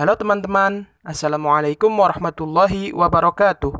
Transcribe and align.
Halo 0.00 0.16
teman-teman, 0.16 0.88
Assalamualaikum 1.04 1.92
warahmatullahi 1.92 2.88
wabarakatuh. 2.96 3.76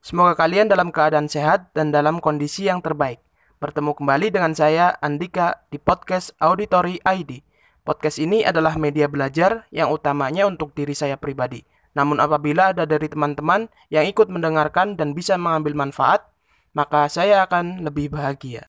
Semoga 0.00 0.32
kalian 0.32 0.64
dalam 0.64 0.88
keadaan 0.88 1.28
sehat 1.28 1.76
dan 1.76 1.92
dalam 1.92 2.24
kondisi 2.24 2.72
yang 2.72 2.80
terbaik. 2.80 3.20
Bertemu 3.60 3.92
kembali 3.92 4.32
dengan 4.32 4.56
saya, 4.56 4.96
Andika, 5.04 5.60
di 5.68 5.76
podcast 5.76 6.32
Auditory 6.40 7.04
ID. 7.04 7.44
Podcast 7.84 8.16
ini 8.16 8.48
adalah 8.48 8.80
media 8.80 9.12
belajar 9.12 9.68
yang 9.68 9.92
utamanya 9.92 10.48
untuk 10.48 10.72
diri 10.72 10.96
saya 10.96 11.20
pribadi. 11.20 11.60
Namun 11.92 12.16
apabila 12.16 12.72
ada 12.72 12.88
dari 12.88 13.12
teman-teman 13.12 13.68
yang 13.92 14.08
ikut 14.08 14.32
mendengarkan 14.32 14.96
dan 14.96 15.12
bisa 15.12 15.36
mengambil 15.36 15.76
manfaat, 15.76 16.24
maka 16.72 17.12
saya 17.12 17.44
akan 17.44 17.84
lebih 17.84 18.08
bahagia. 18.16 18.64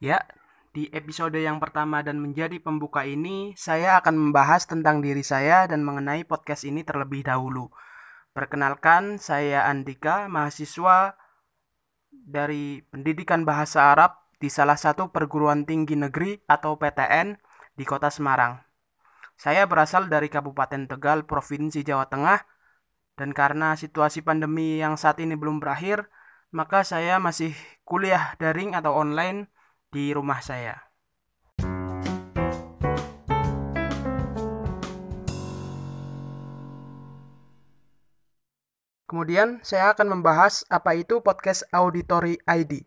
Ya, 0.00 0.24
di 0.72 0.88
episode 0.96 1.36
yang 1.36 1.60
pertama 1.60 2.00
dan 2.00 2.24
menjadi 2.24 2.56
pembuka 2.56 3.04
ini, 3.04 3.52
saya 3.52 4.00
akan 4.00 4.16
membahas 4.16 4.64
tentang 4.64 5.04
diri 5.04 5.20
saya 5.20 5.68
dan 5.68 5.84
mengenai 5.84 6.24
podcast 6.24 6.64
ini 6.64 6.80
terlebih 6.88 7.20
dahulu. 7.20 7.68
Perkenalkan, 8.32 9.20
saya 9.20 9.68
Andika, 9.68 10.24
mahasiswa 10.32 11.20
dari 12.08 12.80
Pendidikan 12.88 13.44
Bahasa 13.44 13.92
Arab 13.92 14.16
di 14.40 14.48
salah 14.48 14.80
satu 14.80 15.12
perguruan 15.12 15.68
tinggi 15.68 16.00
negeri 16.00 16.40
atau 16.48 16.80
PTN 16.80 17.36
di 17.76 17.84
Kota 17.84 18.08
Semarang. 18.08 18.56
Saya 19.36 19.68
berasal 19.68 20.08
dari 20.08 20.32
Kabupaten 20.32 20.88
Tegal, 20.88 21.28
Provinsi 21.28 21.84
Jawa 21.84 22.08
Tengah, 22.08 22.40
dan 23.20 23.36
karena 23.36 23.76
situasi 23.76 24.24
pandemi 24.24 24.80
yang 24.80 24.96
saat 24.96 25.20
ini 25.20 25.36
belum 25.36 25.60
berakhir, 25.60 26.08
maka 26.56 26.88
saya 26.88 27.20
masih 27.20 27.52
kuliah 27.84 28.32
daring 28.40 28.72
atau 28.72 28.96
online 28.96 29.59
di 29.90 30.14
rumah 30.14 30.38
saya. 30.38 30.78
Kemudian 39.10 39.58
saya 39.66 39.90
akan 39.90 40.06
membahas 40.22 40.62
apa 40.70 40.94
itu 40.94 41.18
podcast 41.18 41.66
Auditory 41.74 42.38
ID. 42.46 42.86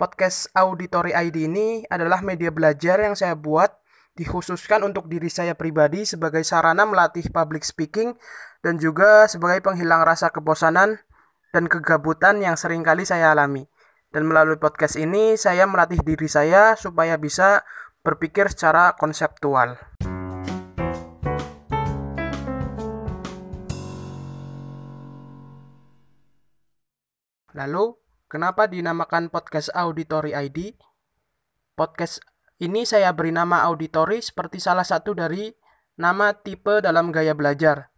Podcast 0.00 0.48
Auditory 0.56 1.12
ID 1.12 1.44
ini 1.44 1.84
adalah 1.92 2.24
media 2.24 2.48
belajar 2.48 2.96
yang 3.04 3.12
saya 3.12 3.36
buat 3.36 3.76
dikhususkan 4.16 4.80
untuk 4.80 5.12
diri 5.12 5.28
saya 5.28 5.52
pribadi 5.52 6.08
sebagai 6.08 6.40
sarana 6.48 6.88
melatih 6.88 7.28
public 7.28 7.60
speaking 7.60 8.16
dan 8.64 8.80
juga 8.80 9.28
sebagai 9.28 9.60
penghilang 9.60 10.00
rasa 10.08 10.32
kebosanan 10.32 10.96
dan 11.52 11.68
kegabutan 11.68 12.40
yang 12.40 12.56
sering 12.56 12.80
kali 12.80 13.04
saya 13.04 13.36
alami. 13.36 13.68
Dan 14.14 14.30
melalui 14.30 14.54
podcast 14.62 14.94
ini 14.94 15.34
saya 15.34 15.66
melatih 15.66 15.98
diri 16.06 16.30
saya 16.30 16.78
supaya 16.78 17.18
bisa 17.18 17.66
berpikir 18.06 18.46
secara 18.46 18.94
konseptual. 18.94 19.74
Lalu, 27.58 27.98
kenapa 28.30 28.70
dinamakan 28.70 29.34
podcast 29.34 29.74
Auditory 29.74 30.30
ID? 30.30 30.78
Podcast 31.74 32.22
ini 32.62 32.86
saya 32.86 33.10
beri 33.10 33.34
nama 33.34 33.66
Auditory 33.66 34.22
seperti 34.22 34.62
salah 34.62 34.86
satu 34.86 35.18
dari 35.18 35.50
nama 35.98 36.30
tipe 36.38 36.78
dalam 36.78 37.10
gaya 37.10 37.34
belajar. 37.34 37.90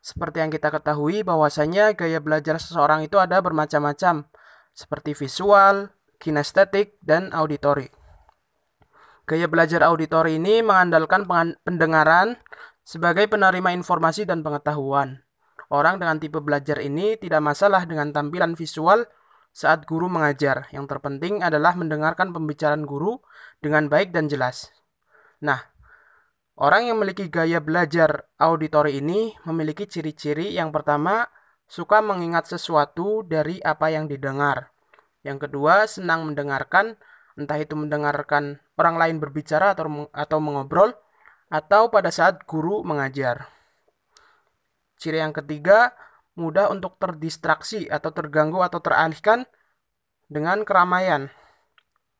Seperti 0.00 0.40
yang 0.40 0.48
kita 0.48 0.72
ketahui 0.72 1.20
bahwasanya 1.20 1.92
gaya 1.92 2.24
belajar 2.24 2.56
seseorang 2.56 3.04
itu 3.04 3.20
ada 3.20 3.36
bermacam-macam 3.44 4.32
seperti 4.78 5.18
visual, 5.18 5.90
kinestetik, 6.22 7.02
dan 7.02 7.34
auditori. 7.34 7.90
Gaya 9.26 9.50
belajar 9.50 9.82
auditori 9.82 10.38
ini 10.38 10.62
mengandalkan 10.62 11.26
pendengaran 11.66 12.38
sebagai 12.86 13.26
penerima 13.26 13.74
informasi 13.74 14.22
dan 14.22 14.46
pengetahuan. 14.46 15.26
Orang 15.68 15.98
dengan 15.98 16.22
tipe 16.22 16.38
belajar 16.38 16.78
ini 16.78 17.18
tidak 17.18 17.42
masalah 17.42 17.84
dengan 17.84 18.14
tampilan 18.14 18.54
visual 18.54 19.04
saat 19.52 19.84
guru 19.84 20.08
mengajar. 20.08 20.70
Yang 20.72 20.96
terpenting 20.96 21.42
adalah 21.42 21.74
mendengarkan 21.76 22.32
pembicaraan 22.32 22.86
guru 22.88 23.20
dengan 23.60 23.90
baik 23.90 24.14
dan 24.14 24.30
jelas. 24.32 24.72
Nah, 25.44 25.60
orang 26.56 26.88
yang 26.88 26.96
memiliki 27.02 27.28
gaya 27.28 27.60
belajar 27.60 28.30
auditori 28.40 28.96
ini 29.02 29.36
memiliki 29.44 29.84
ciri-ciri 29.84 30.56
yang 30.56 30.72
pertama 30.72 31.28
suka 31.68 32.00
mengingat 32.00 32.48
sesuatu 32.48 33.22
dari 33.22 33.60
apa 33.60 33.92
yang 33.92 34.08
didengar. 34.08 34.72
Yang 35.22 35.48
kedua, 35.48 35.84
senang 35.84 36.24
mendengarkan, 36.24 36.96
entah 37.36 37.60
itu 37.60 37.76
mendengarkan 37.76 38.58
orang 38.80 38.96
lain 38.96 39.16
berbicara 39.20 39.76
atau 39.76 40.08
atau 40.10 40.38
mengobrol 40.40 40.96
atau 41.52 41.92
pada 41.92 42.08
saat 42.08 42.48
guru 42.48 42.80
mengajar. 42.80 43.48
Ciri 44.98 45.20
yang 45.20 45.36
ketiga, 45.36 45.94
mudah 46.34 46.72
untuk 46.72 46.96
terdistraksi 46.98 47.86
atau 47.86 48.10
terganggu 48.10 48.64
atau 48.64 48.82
teralihkan 48.82 49.46
dengan 50.26 50.64
keramaian. 50.66 51.30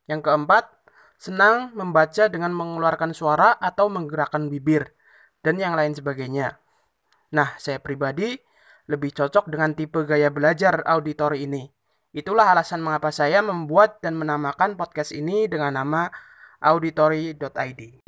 Yang 0.07 0.31
keempat, 0.31 0.65
senang 1.19 1.75
membaca 1.75 2.31
dengan 2.31 2.55
mengeluarkan 2.55 3.11
suara 3.13 3.59
atau 3.59 3.91
menggerakkan 3.91 4.47
bibir 4.47 4.95
dan 5.43 5.59
yang 5.59 5.75
lain 5.75 5.93
sebagainya. 5.93 6.57
Nah, 7.35 7.59
saya 7.61 7.83
pribadi 7.83 8.39
lebih 8.89 9.13
cocok 9.13 9.53
dengan 9.53 9.77
tipe 9.77 10.01
gaya 10.09 10.33
belajar 10.33 10.81
auditori 10.89 11.45
ini. 11.45 11.69
Itulah 12.17 12.57
alasan 12.57 12.81
mengapa 12.81 13.13
saya 13.13 13.45
membuat 13.45 14.01
dan 14.01 14.17
menamakan 14.17 14.81
podcast 14.81 15.13
ini 15.13 15.45
dengan 15.45 15.77
nama 15.77 16.09
auditory.id. 16.65 18.01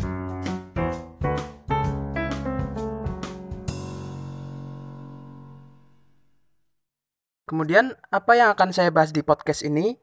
Kemudian, 7.44 7.92
apa 8.08 8.32
yang 8.38 8.48
akan 8.56 8.70
saya 8.72 8.88
bahas 8.88 9.12
di 9.12 9.20
podcast 9.20 9.60
ini? 9.66 9.98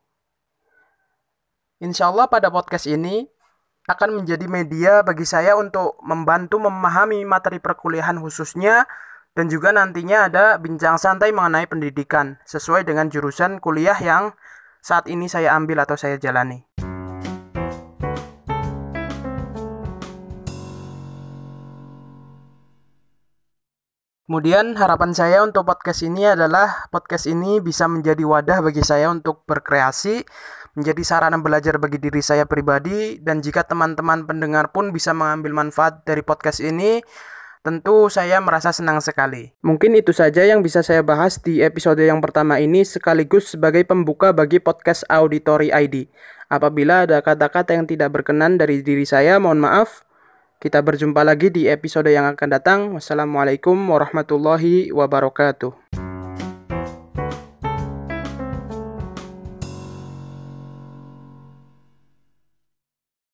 Insya 1.82 2.14
Allah 2.14 2.30
pada 2.30 2.54
podcast 2.54 2.86
ini 2.86 3.26
akan 3.88 4.22
menjadi 4.22 4.46
media 4.52 5.00
bagi 5.02 5.24
saya 5.24 5.56
untuk 5.56 5.96
membantu 6.04 6.60
memahami 6.60 7.24
materi 7.24 7.64
perkuliahan 7.64 8.20
khususnya 8.20 8.84
dan 9.38 9.54
juga 9.54 9.70
nantinya 9.70 10.26
ada 10.26 10.58
bincang 10.58 10.98
santai 10.98 11.30
mengenai 11.30 11.70
pendidikan 11.70 12.42
sesuai 12.50 12.90
dengan 12.90 13.06
jurusan 13.14 13.62
kuliah 13.62 13.94
yang 14.02 14.34
saat 14.82 15.06
ini 15.06 15.30
saya 15.30 15.54
ambil 15.54 15.86
atau 15.86 15.94
saya 15.94 16.18
jalani. 16.18 16.66
Kemudian 24.28 24.76
harapan 24.76 25.16
saya 25.16 25.40
untuk 25.40 25.64
podcast 25.64 26.04
ini 26.04 26.28
adalah 26.28 26.90
podcast 26.92 27.32
ini 27.32 27.64
bisa 27.64 27.88
menjadi 27.88 28.28
wadah 28.28 28.60
bagi 28.60 28.84
saya 28.84 29.08
untuk 29.08 29.48
berkreasi, 29.48 30.20
menjadi 30.76 31.00
sarana 31.06 31.40
belajar 31.40 31.80
bagi 31.80 31.96
diri 31.96 32.20
saya 32.20 32.44
pribadi 32.44 33.24
dan 33.24 33.40
jika 33.40 33.64
teman-teman 33.64 34.28
pendengar 34.28 34.76
pun 34.76 34.92
bisa 34.92 35.16
mengambil 35.16 35.56
manfaat 35.56 36.04
dari 36.04 36.28
podcast 36.28 36.60
ini, 36.60 37.00
Tentu 37.66 38.08
saya 38.14 38.38
merasa 38.40 38.70
senang 38.72 39.02
sekali. 39.02 39.52
Mungkin 39.66 39.98
itu 39.98 40.14
saja 40.14 40.46
yang 40.46 40.62
bisa 40.62 40.86
saya 40.86 41.02
bahas 41.02 41.42
di 41.42 41.60
episode 41.60 42.00
yang 42.00 42.22
pertama 42.22 42.62
ini 42.62 42.86
sekaligus 42.86 43.58
sebagai 43.58 43.84
pembuka 43.84 44.32
bagi 44.32 44.62
podcast 44.62 45.04
Auditory 45.10 45.74
ID. 45.74 46.08
Apabila 46.48 47.04
ada 47.04 47.20
kata-kata 47.20 47.76
yang 47.76 47.90
tidak 47.90 48.14
berkenan 48.14 48.56
dari 48.56 48.80
diri 48.80 49.04
saya, 49.04 49.36
mohon 49.42 49.60
maaf. 49.60 50.08
Kita 50.58 50.82
berjumpa 50.82 51.22
lagi 51.22 51.54
di 51.54 51.70
episode 51.70 52.10
yang 52.10 52.26
akan 52.34 52.50
datang. 52.50 52.80
Wassalamualaikum 52.98 53.78
warahmatullahi 53.78 54.90
wabarakatuh. 54.90 55.87